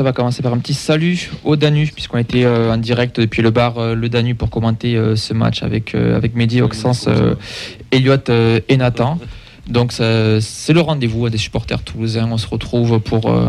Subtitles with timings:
[0.00, 3.50] Ça va commencer par un petit salut au Danu, puisqu'on était en direct depuis le
[3.50, 7.06] bar Le Danu pour commenter ce match avec, avec Mehdi, Oxens,
[7.90, 8.16] Elliot
[8.66, 9.18] et Nathan.
[9.68, 12.28] Donc c'est le rendez-vous des supporters toulousains.
[12.32, 13.48] On se retrouve pour, euh,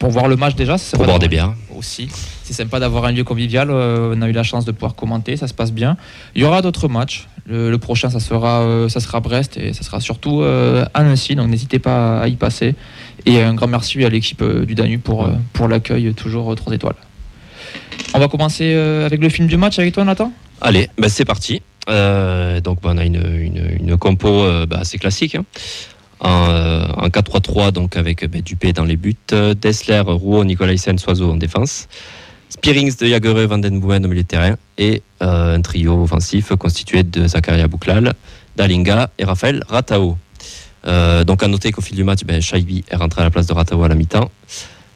[0.00, 0.76] pour voir le match déjà.
[0.94, 1.54] Pour boire des bières.
[1.76, 2.08] Aussi.
[2.42, 3.70] C'est sympa d'avoir un lieu convivial.
[3.70, 5.36] Euh, on a eu la chance de pouvoir commenter.
[5.36, 5.96] Ça se passe bien.
[6.34, 7.28] Il y aura d'autres matchs.
[7.46, 11.34] Le, prochain, ça sera, euh, ça sera Brest et ça sera surtout à Nancy.
[11.34, 12.74] Donc n'hésitez pas à y passer.
[13.26, 16.96] Et un grand merci à l'équipe du Danube pour, l'accueil toujours 3 étoiles.
[18.14, 20.32] On va commencer avec le film du match avec toi, Nathan?
[20.60, 21.62] Allez, ben c'est parti.
[21.88, 25.34] Euh, donc on a une, compo euh, bah, assez classique.
[25.34, 25.44] Hein.
[26.20, 29.16] En, 4-3-3, euh, donc avec Dupé dans les buts,
[29.60, 31.88] Dessler, Rouault, Nicolaisen, Soiseau en défense,
[32.54, 37.02] Spearings de Jagereux, Van Den Boomen au milieu de terrain et un trio offensif constitué
[37.02, 38.14] de Zakaria Bouklal,
[38.56, 40.16] Dalinga et Raphaël Ratao.
[41.26, 43.52] donc à noter qu'au fil du match, ben, Shaibi est rentré à la place de
[43.52, 44.30] Ratao à la mi-temps.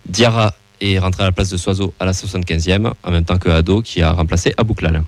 [0.09, 3.49] Diarra est rentré à la place de Soiseau à la 75e, en même temps que
[3.49, 5.03] Ado qui a remplacé Abouklal.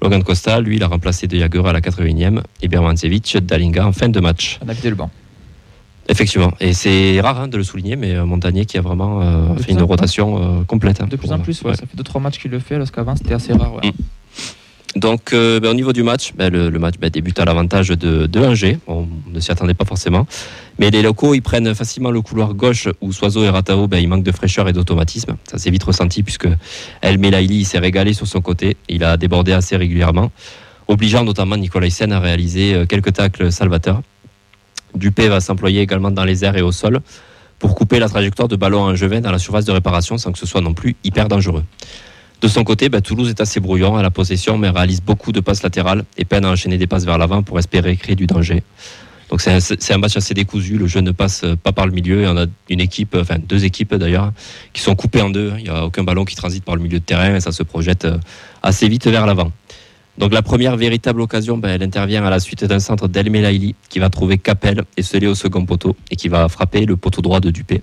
[0.00, 3.92] Logan Costa, lui, il a remplacé De Jager à la 81e et Bermancevic Dalinga en
[3.92, 4.58] fin de match.
[6.10, 9.54] Effectivement, et c'est rare hein, de le souligner, mais euh, Montagnier qui a vraiment euh,
[9.58, 11.00] fait une rotation euh, complète.
[11.00, 13.34] Hein, de plus en plus, ça fait 2-3 matchs qu'il le fait, alors qu'avant c'était
[13.34, 13.76] assez rare.
[13.76, 13.90] Mm.
[14.96, 18.40] Donc, ben, au niveau du match, ben, le, match ben, débute à l'avantage de, de
[18.40, 18.76] Angers.
[18.88, 20.26] On ne s'y attendait pas forcément.
[20.80, 24.08] Mais les locaux, ils prennent facilement le couloir gauche où Soiseau et Ratao, ben, il
[24.08, 25.36] manque de fraîcheur et d'automatisme.
[25.48, 26.48] Ça s'est vite ressenti puisque
[27.02, 28.76] El Melaili s'est régalé sur son côté.
[28.88, 30.32] Il a débordé assez régulièrement,
[30.88, 34.02] obligeant notamment Nicolas Hyssen à réaliser quelques tacles salvateurs.
[34.94, 37.00] Dupé va s'employer également dans les airs et au sol
[37.58, 40.46] pour couper la trajectoire de ballon angevin dans la surface de réparation sans que ce
[40.46, 41.64] soit non plus hyper dangereux.
[42.40, 45.40] De son côté, ben, Toulouse est assez brouillon à la possession, mais réalise beaucoup de
[45.40, 48.62] passes latérales et peine à enchaîner des passes vers l'avant pour espérer créer du danger.
[49.28, 50.76] Donc c'est un, match assez décousu.
[50.76, 53.64] Le jeu ne passe pas par le milieu et on a une équipe, enfin deux
[53.64, 54.32] équipes d'ailleurs,
[54.72, 55.52] qui sont coupées en deux.
[55.58, 57.62] Il n'y a aucun ballon qui transite par le milieu de terrain et ça se
[57.62, 58.18] projette euh,
[58.62, 59.52] assez vite vers l'avant.
[60.18, 63.74] Donc la première véritable occasion, ben, elle intervient à la suite d'un centre d'El Melaili
[63.88, 67.22] qui va trouver Capel et sceller au second poteau et qui va frapper le poteau
[67.22, 67.82] droit de Dupé.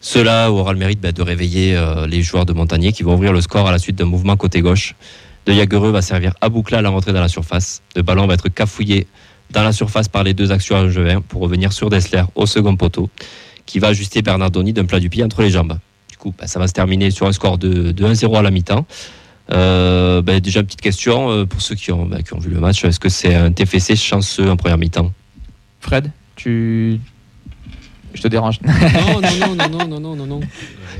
[0.00, 3.32] Cela aura le mérite ben, de réveiller euh, les joueurs de Montagnier qui vont ouvrir
[3.32, 4.94] le score à la suite d'un mouvement côté gauche.
[5.46, 7.82] De Jagereux va servir à boucler à la rentrée dans la surface.
[7.96, 9.06] Le ballon va être cafouillé
[9.50, 13.08] dans la surface par les deux actions angevins pour revenir sur Dessler au second poteau,
[13.66, 15.78] qui va ajuster Bernardoni d'un plat du pied entre les jambes.
[16.10, 18.86] Du coup, bah, ça va se terminer sur un score de, 1-0 à la mi-temps.
[19.52, 22.50] Euh, bah, déjà, une petite question euh, pour ceux qui ont, bah, qui ont vu
[22.50, 22.84] le match.
[22.84, 25.12] Est-ce que c'est un TFC chanceux en première mi-temps?
[25.80, 26.98] Fred, tu,
[28.14, 28.60] je te dérange.
[28.62, 30.40] Non, non, non, non, non, non, non, non.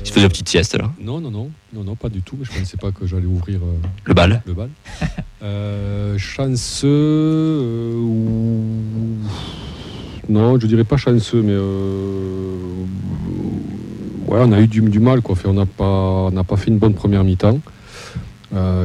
[0.03, 0.91] Tu faisais une petite sieste là?
[0.99, 2.37] Non, non, non, non, non, pas du tout.
[2.43, 4.41] Je ne pensais pas que j'allais ouvrir euh, le bal.
[4.45, 4.69] Le bal.
[5.43, 8.63] Euh, chanceux euh, ou
[10.27, 11.53] non, je dirais pas chanceux, mais
[14.27, 15.35] ouais, on a eu du, mal quoi.
[15.45, 17.59] on n'a pas, n'a pas fait une bonne première mi-temps.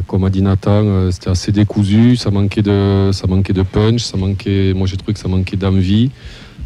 [0.07, 4.17] Comme a dit Nathan, c'était assez décousu, ça manquait de, ça manquait de punch, ça
[4.17, 6.11] manquait, moi j'ai trouvé que ça manquait d'envie.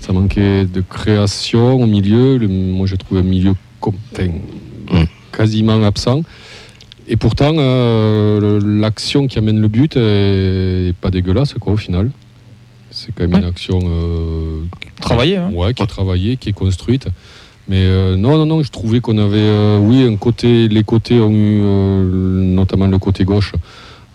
[0.00, 2.38] Ça manquait de création au milieu.
[2.47, 5.05] moi, j'ai trouvé un milieu mm.
[5.32, 6.22] quasiment absent.
[7.09, 12.11] Et pourtant, euh, l'action qui amène le but est, pas dégueulasse, quoi, au final.
[12.91, 14.62] C'est quand même une action euh,
[15.00, 15.50] travaillée, hein.
[15.53, 17.09] ouais, qui est travaillée, qui est construite.
[17.69, 21.30] Mais euh, non, non, non, je trouvais qu'on avait, oui, un côté, les côtés ont
[21.30, 23.52] eu, notamment le côté gauche,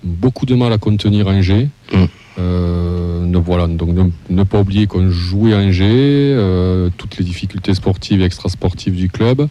[0.04, 1.70] beaucoup de mal à contenir Angers.
[1.92, 2.06] Mm.
[2.40, 3.00] Euh,
[3.46, 3.90] voilà, donc
[4.30, 9.48] ne, pas oublier qu'on jouait Angers, euh, toutes les difficultés sportives et extrasportives du club.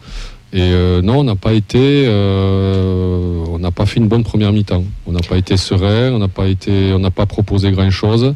[0.53, 4.84] Et euh, non, on n'a pas été, on n'a pas fait une bonne première mi-temps.
[5.06, 8.34] On n'a pas été serein, on n'a pas été, on n'a pas proposé grand chose,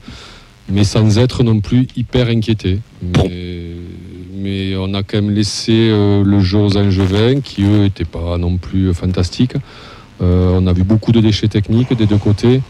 [0.69, 2.81] mais sans être non plus hyper inquiété.
[3.03, 3.52] Mais,
[4.77, 8.93] on a quand même laissé le jeu aux Angevins, qui eux n'étaient pas non plus
[8.95, 9.55] fantastiques.
[10.21, 12.61] on a vu beaucoup de déchets techniques des deux côtés.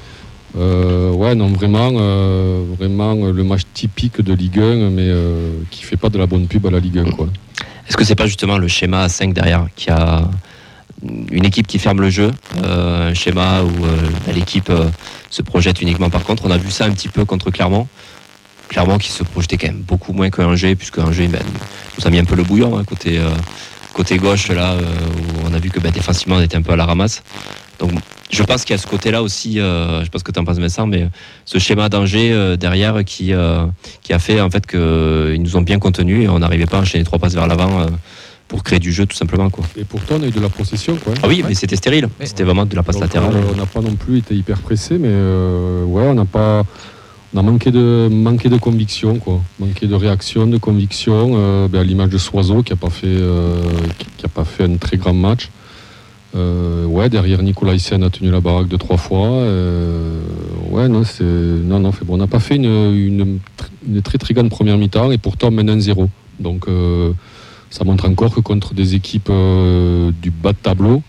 [0.57, 5.83] Euh, ouais, non, vraiment, euh, vraiment le match typique de Ligue 1, mais euh, qui
[5.83, 7.05] fait pas de la bonne pub à la Ligue 1.
[7.13, 7.29] Quoi.
[7.89, 10.29] Est-ce que c'est pas justement le schéma 5 derrière qui a
[11.31, 12.31] une équipe qui ferme le jeu,
[12.63, 14.71] un schéma où l'équipe
[15.31, 16.45] se projette uniquement par contre?
[16.47, 17.89] On a vu ça un petit peu contre Clermont.
[18.73, 21.43] Clermont qui se projetait quand même beaucoup moins que Angers, puisque Angers ben,
[21.99, 23.21] nous a mis un peu le bouillon hein, côté,
[23.93, 26.77] côté gauche, là, où on a vu que ben, défensivement on était un peu à
[26.77, 27.23] la ramasse.
[27.79, 27.93] Donc
[28.33, 30.41] je pense qu'il y a ce côté-là aussi, euh, je sais pas ce que tu
[30.41, 31.09] en penses Vincent, mais
[31.45, 33.67] ce schéma danger euh, derrière qui, euh,
[34.03, 36.81] qui a fait en fait qu'ils nous ont bien contenus et on n'arrivait pas à
[36.81, 37.87] enchaîner trois passes vers l'avant
[38.49, 39.51] pour créer du jeu tout simplement.
[39.51, 39.65] Quoi.
[39.77, 40.97] Et pourtant on a eu de la possession.
[40.97, 41.13] Quoi.
[41.23, 43.35] Ah oui, mais c'était stérile, c'était vraiment de la passe latérale.
[43.53, 46.65] on n'a pas non plus été hyper pressé, mais ouais, on n'a pas
[47.35, 49.41] on a manqué de, de conviction, quoi.
[49.61, 53.17] de réaction, de conviction, ben, à l'image de Soiseau qui n'a pas, fait,
[54.19, 55.51] qui, a pas fait un très grand match.
[56.35, 59.45] ouais, derrière Nicolas Hyssen a tenu la baraque de trois fois.
[60.71, 62.15] ouais, non, c'est, non, non, bon.
[62.15, 63.39] On n'a pas fait une,
[63.87, 66.09] une, très très grande première mi-temps et pourtant maintenant 0
[66.39, 66.67] Donc
[67.71, 69.33] ça montre encore que contre des équipes
[70.21, 71.03] du bas de tableau,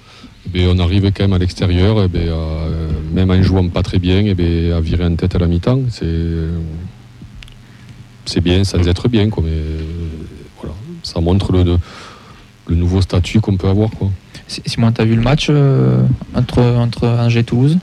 [0.53, 4.23] eh on arrive quand même à l'extérieur, eh euh, même en jouant pas très bien,
[4.25, 5.81] eh à virer en tête à la mi-temps.
[8.25, 9.51] C'est bien sans être bien, quoi, mais
[10.59, 10.73] voilà,
[11.03, 11.77] ça montre le,
[12.67, 13.89] le nouveau statut qu'on peut avoir.
[13.91, 14.11] Quoi.
[14.47, 16.01] Simon, tu as vu le match euh,
[16.35, 17.77] entre, entre Angers et Toulouse?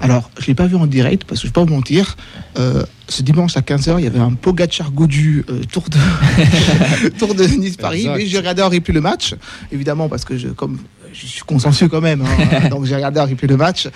[0.00, 1.76] Alors, je ne l'ai pas vu en direct parce que je ne vais pas vous
[1.76, 2.16] mentir.
[2.58, 7.34] Euh, ce dimanche à 15h, il y avait un Pogacar Godu euh, tour, de tour
[7.34, 8.08] de Nice-Paris.
[8.14, 9.34] Mais j'ai regardé en replay le match,
[9.72, 10.78] évidemment, parce que je, comme,
[11.14, 12.22] je suis consensueux quand même.
[12.22, 13.88] Hein, donc j'ai regardé en replay le match.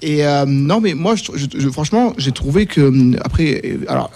[0.00, 3.16] Et euh, non, mais moi, je, franchement, j'ai trouvé que.
[3.24, 4.10] Après, alors,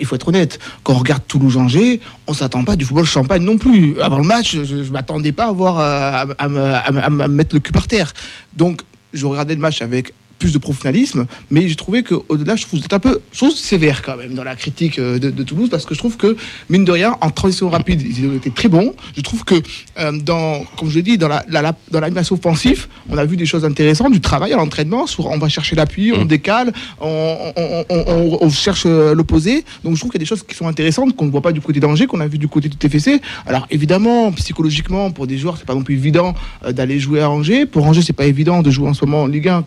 [0.00, 3.42] il faut être honnête, quand on regarde Toulouse-Angers, on ne s'attend pas du football champagne
[3.42, 3.98] non plus.
[4.00, 7.72] Avant le match, je ne m'attendais pas à, voir, à, à, me mettre le cul
[7.72, 8.12] par terre.
[8.54, 8.82] Donc,
[9.14, 12.84] je regardais le match avec plus de professionnalisme, mais j'ai trouvé qu'au-delà, je trouve que
[12.84, 15.94] êtes un peu chose sévère quand même dans la critique euh, de, Toulouse, parce que
[15.94, 16.36] je trouve que,
[16.68, 18.94] mine de rien, en transition rapide, ils ont été très bons.
[19.16, 19.54] Je trouve que,
[19.98, 23.64] euh, dans, comme je l'ai dit, dans l'animation la, offensive, on a vu des choses
[23.64, 26.28] intéressantes, du travail à l'entraînement, on va chercher l'appui, on mm.
[26.28, 29.64] décale, on, cherche euh, l'opposé.
[29.84, 31.52] Donc je trouve qu'il y a des choses qui sont intéressantes, qu'on ne voit pas
[31.52, 33.20] du côté d'Angers, qu'on a vu du côté du TFC.
[33.46, 36.34] Alors évidemment, psychologiquement, pour des joueurs, c'est pas non plus évident
[36.68, 37.66] d'aller jouer à Angers.
[37.66, 39.64] Pour Angers, c'est pas évident de jouer en ce moment en Ligue 1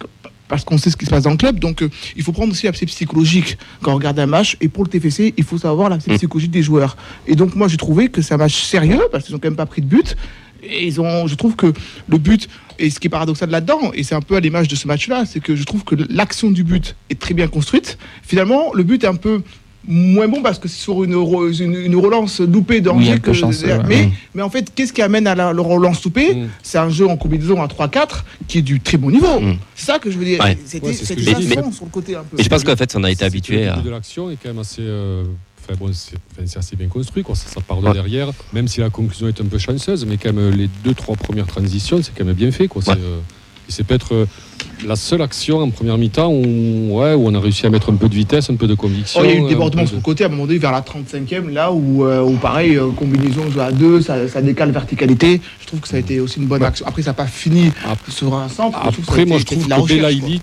[0.50, 1.60] parce qu'on sait ce qui se passe dans le club.
[1.60, 4.58] Donc, euh, il faut prendre aussi l'aspect psychologique quand on regarde un match.
[4.60, 6.18] Et pour le TFC, il faut savoir l'aspect mm.
[6.18, 6.98] psychologique des joueurs.
[7.28, 9.56] Et donc, moi, j'ai trouvé que c'est un match sérieux parce qu'ils n'ont quand même
[9.56, 10.18] pas pris de but.
[10.62, 11.72] Et ils ont, je trouve que
[12.10, 12.50] le but,
[12.80, 15.24] et ce qui est paradoxal là-dedans, et c'est un peu à l'image de ce match-là,
[15.26, 17.98] c'est que je trouve que l'action du but est très bien construite.
[18.24, 19.42] Finalement, le but est un peu
[19.88, 23.20] moins bon parce que c'est sur une, une, relance loupée d'Angers.
[23.20, 23.32] que
[23.88, 24.12] mais, mm.
[24.36, 26.50] mais en fait, qu'est-ce qui amène à la, relance loupée mm.
[26.64, 29.40] C'est un jeu en combinaison à 3-4 qui est du très bon niveau.
[29.40, 29.58] Mm.
[29.76, 30.44] C'est ça que je veux dire.
[30.66, 32.40] C'était sur le côté un peu.
[32.40, 33.78] Et je pense qu'en fait, on a été habitué à.
[33.78, 34.82] de l'action est quand même assez.
[34.82, 35.24] Euh,
[35.80, 37.36] bon, c'est assez bien construit, quoi.
[37.36, 40.52] Ça, part de derrière, même si la conclusion est un peu chanceuse, mais quand même
[40.52, 42.68] les deux, trois premières transitions, c'est quand même bien fait.
[42.68, 42.84] Quoi.
[43.70, 44.26] Euh, c'est peut-être euh,
[44.86, 47.96] la seule action en première mi-temps où, ouais, où on a réussi à mettre un
[47.96, 49.22] peu de vitesse, un peu de conviction.
[49.22, 50.72] Oh, il y a eu le débordement sur le côté à un moment donné vers
[50.72, 55.42] la 35e, là où, euh, pareil, euh, combinaison à deux, ça, décale verticalité.
[55.62, 56.86] Je trouve que ça a été aussi une bonne action.
[56.88, 57.72] Après, ça n'a pas fini
[58.10, 58.80] sur un centre.
[58.82, 60.42] Après, moi, je trouve que Belaïli,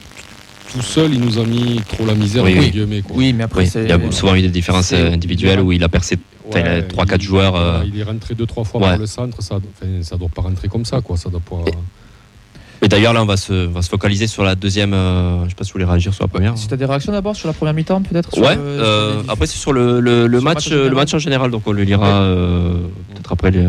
[0.72, 2.44] tout seul, il nous a mis trop la misère.
[2.44, 2.72] Oui,
[3.14, 3.32] oui.
[3.32, 6.16] mais après, il y a souvent eu des différences individuelles où il a percé
[6.50, 7.84] 3-4 joueurs.
[7.86, 11.00] Il est rentré 2-3 fois dans le centre, ça ne doit pas rentrer comme ça.
[11.00, 11.16] Quoi.
[11.16, 11.64] ça doit pas...
[12.82, 14.92] Et d'ailleurs, là, on va, se, se, focaliser sur la deuxième.
[14.92, 16.58] Euh, je ne sais pas si vous voulez réagir sur la première.
[16.58, 19.56] Si tu as des réactions d'abord sur la première mi-temps, peut-être Ouais, euh, après, c'est
[19.56, 22.74] sur le, le, match, le match en général, donc on le lira euh,
[23.12, 23.66] peut-être après les.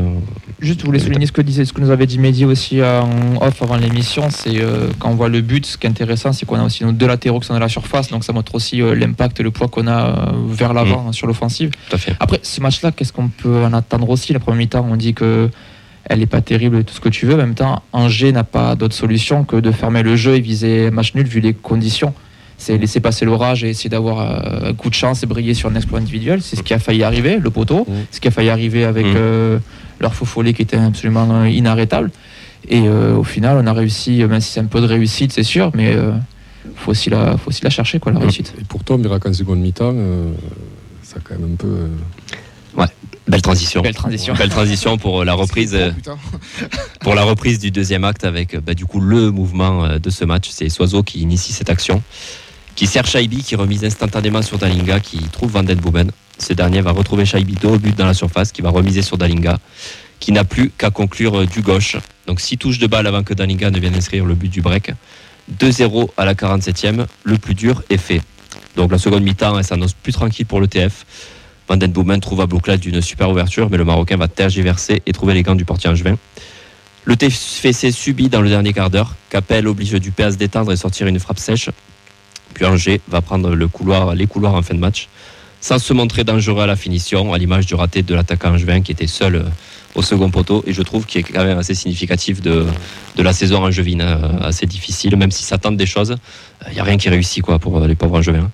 [0.59, 3.41] Juste, je voulais souligner ce que, disait, ce que nous avait dit Mehdi aussi en
[3.41, 4.29] off avant l'émission.
[4.29, 4.59] C'est
[4.99, 7.07] quand on voit le but, ce qui est intéressant, c'est qu'on a aussi nos deux
[7.07, 10.33] latéraux qui sont dans la surface, donc ça montre aussi l'impact, le poids qu'on a
[10.49, 11.13] vers l'avant mm.
[11.13, 11.71] sur l'offensive.
[12.19, 14.33] Après, ce match-là, qu'est-ce qu'on peut en attendre aussi?
[14.33, 15.49] La première mi-temps, on dit que
[16.09, 17.33] elle n'est pas terrible, tout ce que tu veux.
[17.33, 20.89] En même temps, Angers n'a pas d'autre solution que de fermer le jeu et viser
[20.89, 22.13] match nul vu les conditions.
[22.57, 25.69] C'est laisser passer l'orage et essayer d'avoir euh, un coup de chance et briller sur
[25.69, 26.41] un exploit individuel.
[26.41, 27.85] C'est ce qui a failli arriver, le poteau.
[27.87, 27.93] Mmh.
[28.11, 29.13] Ce qui a failli arriver avec mmh.
[29.15, 29.59] euh,
[29.99, 32.09] leur faux follet qui était absolument euh, inarrêtable.
[32.69, 35.71] Et au final, on a réussi, même si c'est un peu de réussite, c'est sûr,
[35.73, 38.23] mais il faut, aussi la, faut aussi la chercher, quoi, la mmh.
[38.23, 38.53] réussite.
[38.59, 39.95] Et pourtant, Mirac en seconde mi-temps,
[41.01, 41.87] ça a quand même un peu.
[43.27, 43.81] Belle transition.
[43.81, 44.33] Belle transition.
[44.35, 45.75] Belle transition pour euh, la reprise.
[45.75, 45.91] Euh,
[47.01, 50.23] pour la reprise du deuxième acte avec bah, du coup le mouvement euh, de ce
[50.23, 50.49] match.
[50.49, 52.01] C'est Soiseau qui initie cette action.
[52.75, 56.11] Qui sert Shaibi, qui remise instantanément sur Dalinga, qui trouve Van Den Boomen.
[56.37, 59.17] Ce dernier va retrouver Shaibi dos au but dans la surface, qui va remiser sur
[59.17, 59.57] Dalinga,
[60.19, 61.97] qui n'a plus qu'à conclure du gauche.
[62.27, 64.91] Donc six touches de balle avant que Dalinga ne vienne inscrire le but du break.
[65.59, 67.07] 2-0 à la 47e.
[67.23, 68.21] Le plus dur est fait.
[68.75, 71.05] Donc la seconde mi-temps, elle s'annonce plus tranquille pour le TF.
[71.67, 75.11] Van Den Boomen trouve à Bloclad d'une super ouverture, mais le Marocain va tergiverser et
[75.11, 76.17] trouver les gants du portier angevin.
[77.03, 79.15] Le TFC subit dans le dernier quart d'heure.
[79.29, 81.69] Capel oblige Dupé à se détendre et sortir une frappe sèche.
[82.53, 85.07] Puis Angers va prendre les couloirs en fin de match,
[85.61, 88.91] sans se montrer dangereux à la finition, à l'image du raté de l'attaquant angevin qui
[88.91, 89.43] était seul euh,
[89.95, 90.63] au second poteau.
[90.67, 92.65] Et je trouve qu'il est quand même assez significatif de,
[93.17, 96.15] la saison angevine, euh, assez difficile, même si ça tente des choses.
[96.67, 98.49] Il n'y a rien qui réussit quoi, pour les pauvres angevins.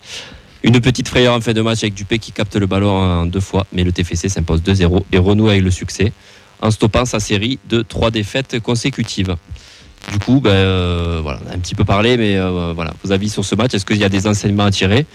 [0.63, 3.41] Une petite frayeur en fin de match avec Dupé qui capte le ballon en deux
[3.41, 6.13] fois, mais le TFC s'impose 2-0 et renoue avec le succès
[6.61, 9.35] en stoppant sa série de trois défaites consécutives.
[10.11, 13.11] Du coup, ben, euh, voilà, on a un petit peu parlé, mais euh, voilà, vos
[13.11, 15.05] avis sur ce match, est-ce qu'il y a des enseignements à tirer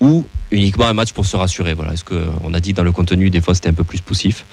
[0.00, 1.74] ou uniquement un match pour se rassurer?
[1.74, 4.44] Voilà, Est-ce qu'on a dit dans le contenu, des fois c'était un peu plus poussif?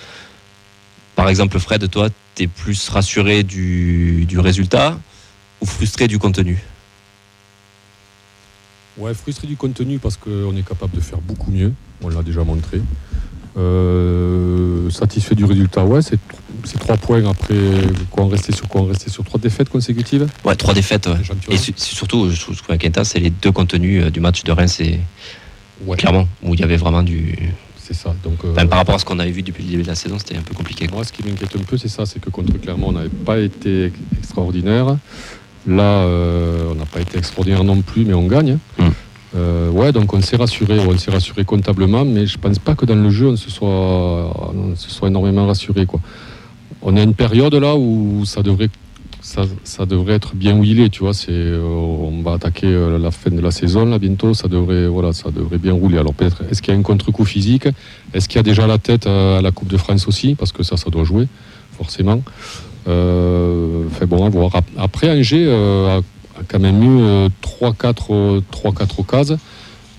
[1.16, 4.98] Par exemple, Fred, toi, tu es plus rassuré du, résultat
[5.62, 6.58] ou frustré du contenu?
[8.98, 12.44] Ouais, frustré du contenu parce qu'on est capable de faire beaucoup mieux, on l'a déjà
[12.44, 12.82] montré.
[13.58, 16.20] Euh, satisfait du résultat, ouais, c'est
[16.80, 17.56] trois points après
[18.10, 20.28] quoi on restait sur quoi on restait sur trois défaites consécutives.
[20.46, 21.10] Ouais, trois défaites.
[21.50, 24.76] Et surtout, je trouve que Quinta, c'est les deux contenus euh, du match de Reims,
[24.78, 25.00] c'est
[25.98, 27.36] clairement où il y avait vraiment du.
[27.78, 28.16] C'est ça.
[28.24, 30.18] Donc, euh, par rapport à ce qu'on avait vu depuis le début de la saison,
[30.18, 30.88] c'était un peu compliqué.
[30.88, 33.40] Moi, ce qui m'inquiète un peu, c'est ça, c'est que contre Clermont, on n'avait pas
[33.40, 34.98] été extraordinaire.
[35.68, 38.58] Là, on n'a pas été extraordinaire non plus, mais on gagne.
[38.80, 38.90] Hmm.
[39.36, 42.86] Euh, ouais, donc on s'est rassuré, on s'est rassuré comptablement, mais je pense pas que
[42.86, 44.34] dans le jeu on se soit,
[44.76, 45.86] se soit énormément rassuré.
[45.86, 46.02] Quoi.
[46.82, 48.70] On a une période là où ça devrait,
[49.22, 49.46] ça,
[49.86, 51.14] devrait être bien où il est, tu vois.
[51.14, 54.88] C'est, euh, on va attaquer euh, la fin de la saison là bientôt, ça devrait,
[54.88, 55.98] voilà, ça devrait bien rouler.
[55.98, 57.70] Alors peut-être, est-ce qu'il y a un contre-coup physique?
[58.14, 60.36] Est-ce qu'il y a déjà la tête à la Coupe de France aussi?
[60.36, 61.28] Parce que ça, ça doit jouer
[61.78, 62.22] forcément.
[62.86, 64.52] Fait bon, à voir.
[64.78, 65.48] Après Angers
[66.48, 69.34] quand même eu 3-4 euh, cases.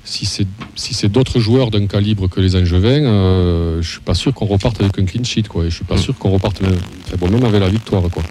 [0.05, 4.35] Si c'est si d'autres joueurs d'un calibre que les Angevins, euh, je suis pas sûr
[4.35, 5.45] qu'on reparte avec un clean sheet.
[5.45, 5.65] Quoi.
[5.65, 6.77] je suis pas sûr qu'on reparte même,
[7.19, 8.03] bon, même avec la victoire.
[8.11, 8.23] Quoi.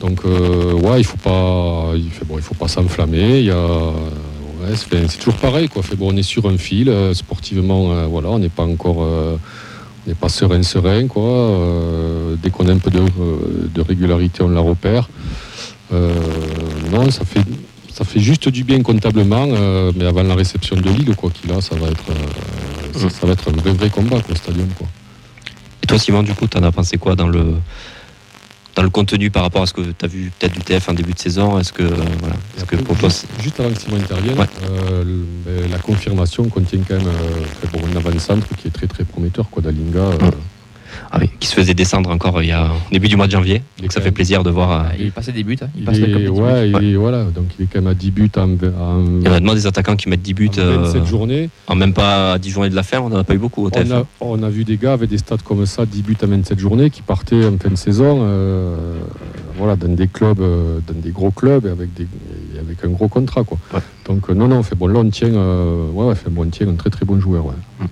[0.00, 3.40] Donc, euh, ouais, il faut pas, il fait, bon, il faut pas s'enflammer.
[3.40, 5.68] Il ouais, c'est toujours pareil.
[5.68, 5.82] Quoi.
[5.84, 6.92] Fait, bon, on est sur un fil.
[7.14, 9.06] sportivement, voilà, on n'est pas encore,
[10.06, 11.06] n'est pas serein, serein.
[11.08, 12.36] Quoi.
[12.42, 13.00] dès qu'on a un peu de,
[13.74, 15.08] de régularité, on la repère.
[15.92, 16.12] Euh,
[16.90, 17.42] non, ça fait,
[17.92, 21.50] ça fait juste du bien comptablement, euh, mais avant la réception de Lille, quoi qu'il
[21.52, 24.68] a, ça va être, euh, ça, va être un vrai, vrai combat, au stadium.
[24.76, 24.88] Quoi.
[25.82, 27.54] Et toi, Simon, du coup, tu en as pensé quoi dans le,
[28.76, 30.92] dans le contenu par rapport à ce que tu as vu peut-être du TF en
[30.92, 32.76] début de saison Est-ce que, voilà, est que
[33.42, 37.08] juste, avant que Simon intervienne, ben, la confirmation contient quand même
[37.72, 40.10] bon, un avant-centre qui est très très prometteur, quoi, d'Alinga.
[41.10, 43.62] Ah qui se faisait descendre encore il y a début du mois de janvier.
[43.80, 44.86] Donc ça fait plaisir de voir.
[44.86, 45.56] Euh, il passe des buts.
[45.60, 45.68] Hein.
[45.76, 48.30] Il, passe est, ouais, il voilà, donc il est quand même à 10 buts.
[48.36, 50.50] En, il y a vraiment des attaquants qui mettent 10 buts.
[50.58, 51.50] En 27 euh, journées.
[51.66, 53.64] En même pas à 10 journées de la fin, on n'en a pas eu beaucoup
[53.64, 53.90] au TF.
[53.90, 56.26] On a, on a, vu des gars avec des stats comme ça, 10 buts à
[56.26, 58.98] 27 journées, qui partaient en fin de saison, euh,
[59.56, 62.06] voilà, dans des clubs, dans des gros clubs, et avec, des,
[62.58, 63.44] avec un gros contrat.
[63.44, 63.58] Quoi.
[64.06, 66.90] Donc non, non, fait bon, là on tient, ouais, fait bon, on tient un très
[66.90, 67.46] très bon joueur.
[67.46, 67.52] Ouais.
[67.80, 67.86] Mm.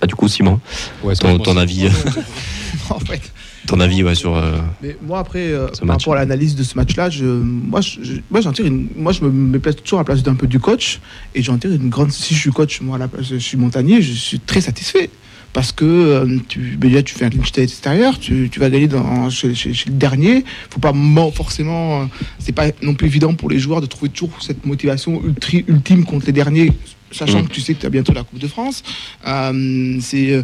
[0.00, 0.60] Bah, du coup, Simon,
[1.44, 1.88] ton, avis,
[3.66, 4.36] ton avis sur.
[4.36, 4.58] Euh,
[5.02, 8.52] moi, après, euh, par rapport à l'analyse de ce match-là, je, moi, je, moi, j'en
[8.52, 11.00] tire une, moi, je me mets toujours à la place d'un peu du coach,
[11.34, 12.12] et j'en tire une grande.
[12.12, 15.10] Si je suis coach, moi, à la place, je suis montagnier, je suis très satisfait
[15.52, 19.28] parce que euh, tu, déjà tu fais un clean extérieur, tu, tu, vas gagner dans,
[19.30, 20.44] chez, chez, le dernier.
[20.70, 20.92] Faut pas
[21.34, 26.04] forcément, c'est pas non plus évident pour les joueurs de trouver toujours cette motivation ultime
[26.04, 26.72] contre les derniers
[27.10, 27.48] sachant mm.
[27.48, 28.82] que tu sais que tu as bientôt la Coupe de France.
[29.26, 30.42] Euh, c'est euh,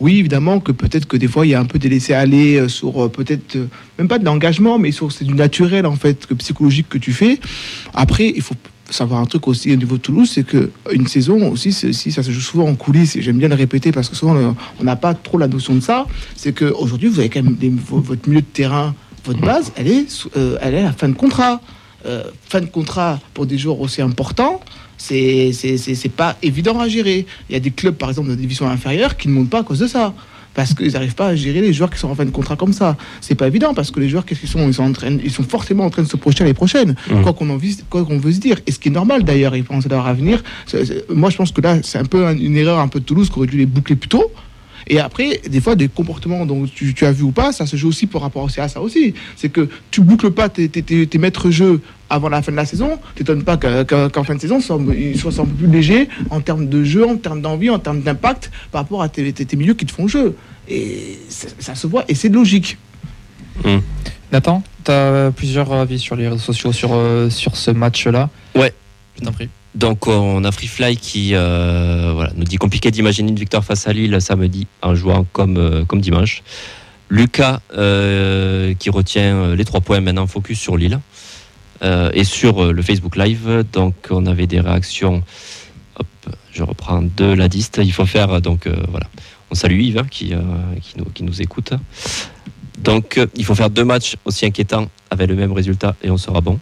[0.00, 2.56] oui, évidemment que peut-être que des fois il y a un peu des laissés aller
[2.56, 3.56] euh, sur peut-être
[3.98, 7.12] même pas de l'engagement, mais sur c'est du naturel en fait, que psychologique que tu
[7.12, 7.38] fais.
[7.92, 8.54] Après, il faut
[8.90, 12.22] savoir un truc aussi au niveau de Toulouse, c'est que une saison aussi, si ça
[12.22, 13.16] se joue souvent en coulisses.
[13.16, 15.80] Et j'aime bien le répéter parce que souvent on n'a pas trop la notion de
[15.80, 16.06] ça.
[16.36, 18.94] C'est que aujourd'hui vous avez quand même votre milieu de terrain,
[19.24, 20.06] votre base, elle est,
[20.60, 21.60] elle est à la fin de contrat.
[22.48, 24.60] fin de contrat pour des joueurs aussi importants
[24.96, 27.26] c'est pas évident à gérer.
[27.48, 29.62] Il y a des clubs, par exemple, de division inférieure qui ne montent pas à
[29.62, 30.14] cause de ça.
[30.54, 32.72] Parce qu'ils n'arrivent pas à gérer les joueurs qui sont en fin de contrat comme
[32.72, 32.96] ça.
[33.20, 34.68] C'est pas évident parce que les joueurs, qu'est-ce qu'ils sont?
[34.68, 36.94] Ils sont, en train, ils sont forcément en train de se projeter l'année prochaine.
[37.10, 37.22] Mmh.
[37.22, 37.58] Quoi qu'on
[37.90, 38.60] qu'on veut se dire.
[38.66, 40.44] Et ce qui est normal d'ailleurs, ils pensent à leur avenir.
[41.08, 43.38] moi, je pense que là, c'est un peu une erreur un peu de Toulouse qui
[43.38, 44.30] aurait dû les boucler plus tôt.
[44.86, 47.88] Et après, des fois, des comportements dont tu, as vu ou pas, ça se joue
[47.88, 49.14] aussi par rapport à ça aussi.
[49.36, 52.98] C'est que tu boucles pas tes, tes, maîtres jeux avant la fin de la saison.
[53.14, 54.58] T'étonnes pas qu'en fin de saison,
[54.96, 58.02] ils soient un peu plus légers en termes de jeu, en termes d'envie, en termes
[58.02, 60.36] d'impact par rapport à tes, milieux qui te font jeu.
[60.68, 62.78] Et ça, se voit et c'est logique.
[63.64, 63.78] Mmh.
[64.32, 68.30] Nathan, tu as plusieurs avis sur les réseaux sociaux sur, euh, sur ce match-là?
[68.54, 68.72] Ouais.
[69.16, 69.48] Je t'en prie.
[69.74, 74.16] Donc on a Freefly qui euh, nous dit compliqué d'imaginer une victoire face à Lille
[74.20, 76.42] samedi en jouant comme, euh, dimanche.
[77.10, 81.00] Lucas euh, qui retient les trois points maintenant focus sur Lille
[82.14, 83.64] et sur le Facebook Live.
[83.72, 85.22] Donc on avait des réactions.
[85.98, 86.06] Hop,
[86.50, 87.78] je reprends de la liste.
[87.82, 89.06] Il faut faire donc voilà.
[89.50, 90.34] On salue Yves hein, qui
[91.22, 91.74] nous écoute.
[92.78, 96.40] Donc il faut faire deux matchs aussi inquiétants avec le même résultat et on sera
[96.40, 96.58] bon.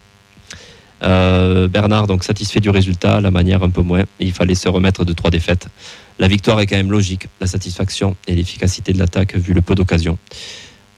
[1.03, 4.05] Euh, Bernard, donc satisfait du résultat, la manière un peu moins.
[4.21, 5.67] Il fallait se remettre de trois défaites.
[6.19, 9.75] La victoire est quand même logique, la satisfaction et l'efficacité de l'attaque vu le peu
[9.75, 10.19] d'occasions.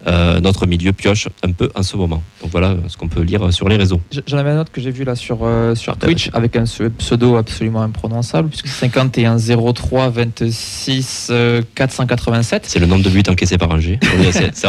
[0.06, 2.22] euh, notre milieu pioche un peu en ce moment.
[2.42, 4.02] Donc voilà ce qu'on peut lire sur les réseaux.
[4.26, 7.36] J'en avais un autre que j'ai vu là sur, euh, sur Twitch avec un pseudo
[7.36, 11.32] absolument imprononçable, puisque c'est 51 03 26
[11.74, 12.64] 487.
[12.66, 13.98] C'est le nombre de buts encaissés par Angers.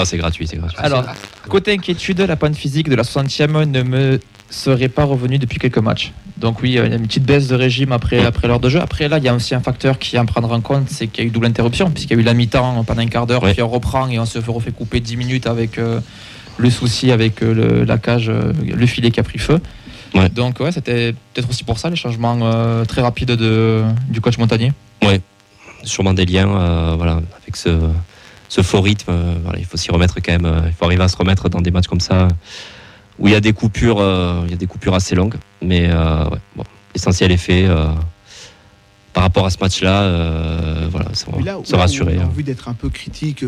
[0.05, 0.77] c'est gratuit, c'est gratuit.
[0.79, 1.03] Alors,
[1.49, 4.19] côté inquiétude, la pointe physique de la 60e ne me
[4.55, 6.13] serait pas revenu depuis quelques matchs.
[6.37, 8.81] Donc oui, il y a une petite baisse de régime après, après l'heure de jeu.
[8.81, 11.23] Après là, il y a aussi un facteur qui à prendre en compte, c'est qu'il
[11.23, 13.41] y a eu double interruption, puisqu'il y a eu la mi-temps pendant un quart d'heure,
[13.41, 15.99] puis on reprend et on se refait couper 10 minutes avec euh,
[16.57, 19.59] le souci avec euh, la cage, euh, le filet qui a pris feu.
[20.33, 22.39] Donc ouais, c'était peut-être aussi pour ça les changements
[22.85, 24.71] très rapides de, du coach Montagnier.
[25.03, 25.19] Oui,
[25.83, 27.77] sûrement des liens voilà, avec ce,
[28.47, 29.13] ce faux rythme.
[29.43, 31.71] Voilà, il faut s'y remettre quand même, il faut arriver à se remettre dans des
[31.71, 32.29] matchs comme ça
[33.19, 35.35] où il y a des coupures, euh, il y a des coupures assez longues.
[35.61, 37.67] Mais euh, ouais, bon, l'essentiel est fait.
[39.15, 42.17] Euh, par rapport à ce match-là, voilà, ça va rassurer.
[42.17, 42.27] On a hein.
[42.27, 43.43] envie d'être un peu critique,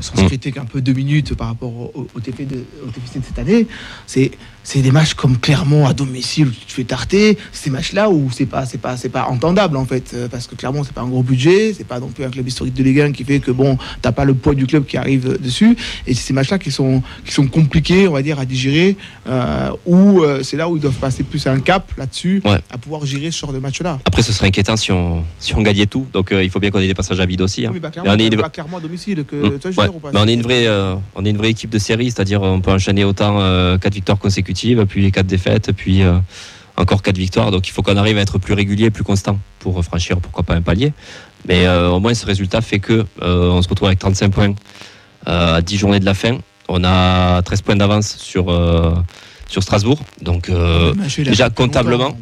[0.00, 0.26] sans se mm.
[0.26, 3.38] critiquer un peu deux minutes par rapport au, au, TP de, au TPC de cette
[3.38, 3.66] année.
[4.06, 4.32] C'est
[4.66, 7.38] c'est des matchs comme Clermont à domicile où tu te fais tarter.
[7.52, 10.56] Ces matchs-là où c'est pas, c'est pas, c'est pas entendable en fait, euh, parce que
[10.56, 13.00] Clermont c'est pas un gros budget, c'est pas non plus un club historique de Ligue
[13.00, 15.76] 1 qui fait que bon, t'as pas le poids du club qui arrive dessus.
[16.08, 18.96] Et c'est ces matchs-là qui sont, qui sont compliqués, on va dire, à digérer,
[19.28, 23.06] euh, où euh, c'est là où ils doivent passer plus un cap là-dessus, à pouvoir
[23.06, 24.00] gérer ce genre de match-là.
[24.04, 24.95] Après, ce serait inquiétant si on,
[25.38, 26.06] si on gagnait tout.
[26.12, 27.66] Donc il faut bien qu'on ait des passages à vide aussi.
[27.66, 27.70] Hein.
[27.72, 29.58] Oui, bah, on est pas Clermont à domicile que mmh.
[30.12, 30.66] Mais on est une vraie,
[31.14, 33.38] on est une vraie équipe de série, c'est-à-dire on peut enchaîner autant
[33.78, 36.18] 4 victoires consécutives, puis les 4 défaites, puis euh,
[36.76, 37.50] encore quatre victoires.
[37.50, 40.54] Donc il faut qu'on arrive à être plus régulier, plus constant pour franchir pourquoi pas
[40.54, 40.92] un palier.
[41.48, 44.54] Mais euh, au moins ce résultat fait que euh, on se retrouve avec 35 points
[45.24, 46.38] à 10 journées de la fin.
[46.68, 48.46] On a 13 points d'avance sur,
[49.48, 50.00] sur Strasbourg.
[50.20, 50.50] Donc
[51.18, 52.16] déjà comptablement,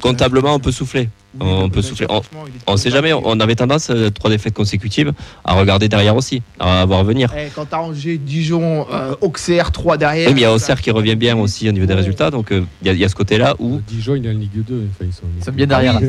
[0.00, 2.06] comptablement on peut souffler on peut souffler.
[2.66, 3.12] On ne sait jamais.
[3.12, 5.12] On avait tendance, euh, trois défaites consécutives,
[5.44, 7.32] à regarder derrière aussi, à voir venir.
[7.36, 10.28] Eh, quand tu as Angers, Dijon, euh, Auxerre, 3 derrière.
[10.28, 12.30] Oui, mais il y a Auxerre qui revient bien aussi au niveau des résultats.
[12.30, 13.76] Donc euh, il y, a ce côté-là où.
[13.76, 14.88] Euh, Dijon, il est en Ligue 2.
[15.02, 16.00] ils, sont, bien derrière.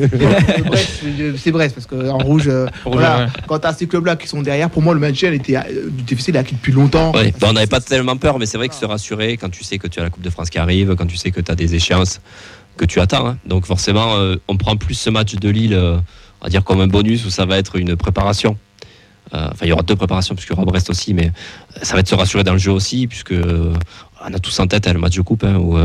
[1.36, 2.50] c'est Brest, parce qu'en rouge,
[2.84, 5.58] voilà, quand tu as ces clubs-là qui sont derrière, pour moi, le maintien était,
[5.90, 7.12] du TFC, il est acquis depuis longtemps.
[7.12, 9.62] Ouais, bah, on n'avait pas tellement peur, mais c'est vrai que se rassurer quand tu
[9.62, 11.50] sais que tu as la Coupe de France qui arrive, quand tu sais que tu
[11.50, 12.20] as des échéances
[12.76, 13.26] que tu attends.
[13.26, 13.38] Hein.
[13.46, 15.98] Donc forcément, euh, on prend plus ce match de Lille, euh,
[16.40, 18.56] on va dire comme un bonus où ça va être une préparation.
[19.34, 21.32] Euh, enfin, il y aura deux préparations puisqu'il y aura Brest aussi, mais
[21.82, 24.86] ça va être se rassurer dans le jeu aussi puisque on a tous en tête
[24.86, 25.78] hein, le match de coupe hein, où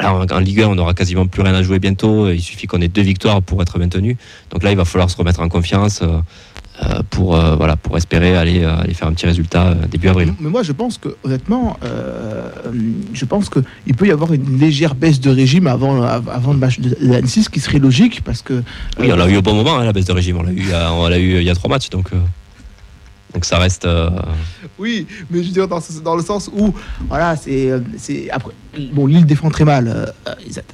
[0.00, 2.28] en Ligue 1, on n'aura quasiment plus rien à jouer bientôt.
[2.28, 4.16] Il suffit qu'on ait deux victoires pour être maintenu.
[4.50, 6.02] Donc là, il va falloir se remettre en confiance.
[6.82, 10.34] Euh, pour, euh, voilà, pour espérer aller, euh, aller faire un petit résultat début avril.
[10.40, 11.78] Mais moi, je pense que, honnêtement,
[13.12, 16.80] je pense qu'il peut y avoir une légère baisse de régime avant, avant le match
[16.80, 18.64] de l'Annecy, ce qui serait logique parce que.
[18.98, 20.38] Oui, on l'a eu au bon moment, hein, la baisse de régime.
[20.38, 21.90] On l'a eu, on l'a eu il y a trois matchs.
[21.90, 22.10] Donc.
[23.34, 23.86] Donc ça reste.
[24.78, 26.72] Oui, mais je veux dire dans, dans le sens où,
[27.08, 28.52] voilà, c'est, c'est après,
[28.92, 30.14] bon, Lille défend très mal.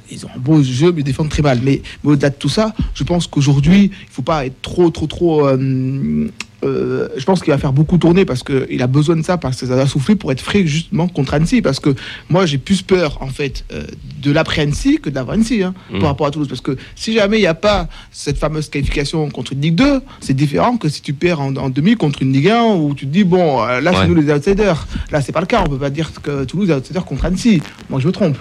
[0.09, 1.59] ils, ont un beau jeu, mais ils défendent très mal.
[1.63, 5.07] Mais, au-delà de tout ça, je pense qu'aujourd'hui, il ne faut pas être trop, trop,
[5.07, 6.29] trop euh,
[6.63, 9.65] je pense qu'il va faire beaucoup tourner parce qu'il a besoin de ça, parce que
[9.65, 11.61] ça va souffler pour être frais justement contre Annecy.
[11.61, 11.95] Parce que
[12.29, 13.83] moi, j'ai plus peur en fait euh,
[14.21, 15.99] de l'après Annecy que d'avant Annecy hein, mm.
[15.99, 16.47] par rapport à Toulouse.
[16.47, 20.01] Parce que si jamais il n'y a pas cette fameuse qualification contre une Ligue 2,
[20.19, 23.11] c'est différent que si tu perds en, demi contre une Ligue 1 où tu te
[23.11, 24.87] dis, bon, euh, là, c'est nous les outsiders.
[25.11, 25.63] Là, c'est pas le cas.
[25.65, 27.61] On peut pas dire que Toulouse est outsider contre Annecy.
[27.89, 28.37] Moi, je me trompe.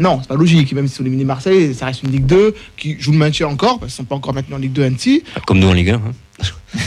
[0.00, 0.72] non, c'est pas logique.
[0.72, 3.78] Même si on élimine Marseille, ça reste une Ligue 2 qui joue le maintien encore,
[3.78, 5.22] parce qu'ils sont pas encore maintenant en Ligue 2 Annecy.
[5.46, 6.00] Comme nous en Ligue 1.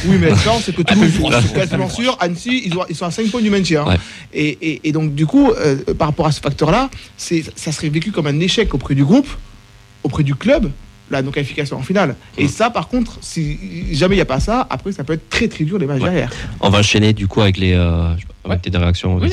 [0.05, 2.17] Oui, mais chance, c'est que Toulouse, c'est quasiment sûr.
[2.19, 3.85] Annecy, ils, ils, sont à 5 points du maintien.
[4.33, 8.27] Et, et, donc, du coup, euh, par rapport à ce facteur-là, ça serait vécu comme
[8.27, 9.27] un échec auprès du groupe,
[10.03, 10.71] auprès du club,
[11.09, 12.15] la non-qualification en finale.
[12.37, 13.57] Et ça, par contre, si
[13.95, 16.01] jamais il n'y a pas ça, après, ça peut être très très dur les matchs
[16.01, 16.29] derrière.
[16.59, 17.73] On va enchaîner du coup avec les.
[17.73, 18.13] Euh,
[18.63, 19.17] des réactions.
[19.17, 19.31] Oui,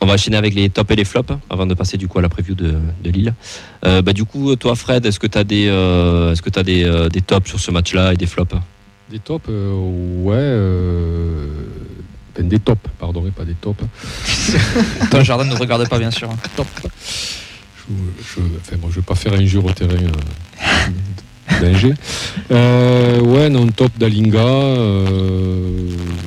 [0.00, 2.18] on va enchaîner avec les tops et les flops hein, avant de passer du coup
[2.18, 3.34] à la preview de, de Lille.
[3.84, 7.08] Euh, bah, du coup, toi, Fred, est-ce que tu as, des, est-ce que as des,
[7.12, 8.54] des tops sur ce match-là et des flops?
[9.10, 9.72] Des tops, euh,
[10.22, 10.34] ouais.
[10.36, 11.46] Euh,
[12.38, 13.82] des tops, pardon, et pas des tops.
[15.10, 16.28] Ton jardin ne regarde pas, bien sûr.
[16.56, 16.66] Top.
[17.88, 21.94] Je, enfin, moi, je vais pas faire injure au terrain euh, d'Angers.
[22.50, 24.44] Euh, ouais, non, top d'Alinga.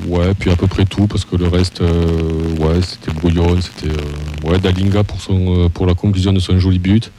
[0.06, 3.56] ouais, puis à peu près tout, parce que le reste, ouais, c'était brouillon.
[3.60, 3.96] C'était
[4.44, 7.10] ouais, d'Alinga pour, son, pour la conclusion de son joli but.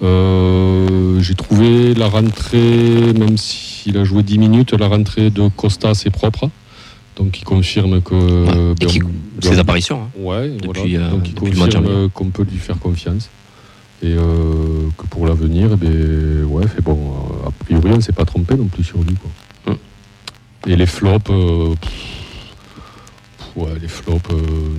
[0.00, 5.94] J'ai trouvé la rentrée, même si il a joué 10 minutes, la rentrée de Costa
[5.94, 6.50] c'est propre.
[7.16, 8.74] Donc il confirme que.
[9.40, 10.02] ses apparitions.
[10.02, 10.10] Hein.
[10.18, 13.30] Ouais, depuis, euh, donc il confirme qu'on peut lui faire confiance.
[14.02, 17.14] Et euh, que pour l'avenir, eh ben, ouais, fait bon,
[17.46, 19.14] a priori on ne s'est pas trompé non plus sur lui.
[19.14, 19.72] Quoi.
[19.72, 19.78] Hum.
[20.66, 21.30] Et les flops,
[23.56, 24.28] Ouais, les flops,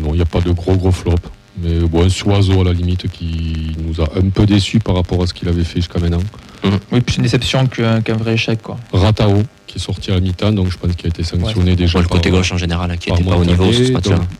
[0.03, 1.29] non, il n'y a pas de gros gros flops.
[1.59, 5.23] Mais bon, un Soiseau à la limite qui nous a un peu déçus par rapport
[5.23, 6.21] à ce qu'il avait fait jusqu'à maintenant.
[6.63, 6.79] Mhm.
[6.91, 8.61] Oui, plus une déception qu'un vrai échec.
[8.61, 8.77] Quoi.
[8.91, 11.99] Ratao, qui est sorti à la mi-temps, donc je pense qu'il a été sanctionné déjà.
[11.99, 13.93] le côté gauche en général, hein, qui n'était pas au niveau ce.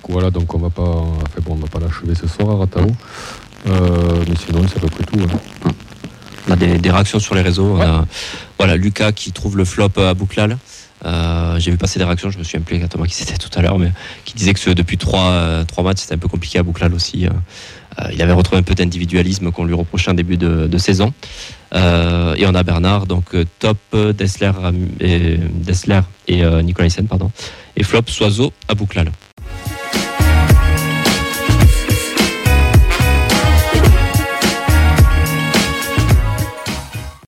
[0.10, 2.82] Voilà, donc on va pas, enfin bon, on va pas l'achever ce soir, Ratao.
[2.82, 2.96] Mhm.
[3.70, 5.20] Euh, mais sinon, c'est à peu près tout.
[5.20, 5.72] Hein.
[6.50, 7.78] On a des, réactions sur les réseaux.
[8.58, 10.58] voilà, Lucas qui trouve le flop à Bouclal.
[11.06, 13.62] Euh, j'ai vu passer des réactions, je me suis appelé exactement qui c'était tout à
[13.62, 13.92] l'heure, mais
[14.26, 17.28] qui disait que depuis trois, euh, trois matchs, c'était un peu compliqué à Bouclal aussi.
[18.14, 21.14] Il avait retrouvé un peu d'individualisme qu'on lui reprochait en début de, saison.
[21.74, 24.52] et on a Bernard, donc top Dessler
[25.00, 27.32] et, Dessler et Nicolas pardon,
[27.76, 29.12] et flop Soiseau à Bouclal.